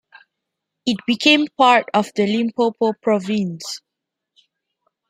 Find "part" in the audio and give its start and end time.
1.59-1.85